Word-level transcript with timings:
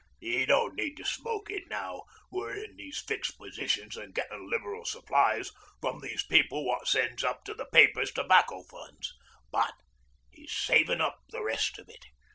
''E 0.19 0.47
don't 0.47 0.73
need 0.73 0.97
to 0.97 1.05
smoke 1.05 1.51
it, 1.51 1.69
now 1.69 2.05
we're 2.31 2.55
in 2.55 2.75
these 2.75 2.97
fixed 2.97 3.37
positions 3.37 3.95
an' 3.95 4.09
getting 4.13 4.49
liberal 4.49 4.83
supplies 4.83 5.51
from 5.79 5.99
these 5.99 6.23
people 6.23 6.63
that 6.75 6.87
sends 6.87 7.23
up 7.23 7.43
to 7.43 7.53
the 7.53 7.65
papers' 7.65 8.11
Tobacco 8.11 8.63
Funds. 8.63 9.13
But 9.51 9.75
'e's 10.33 10.51
savin' 10.51 11.01
up 11.01 11.19
the 11.29 11.43
rest 11.43 11.77
of 11.77 11.87
it. 11.87 12.03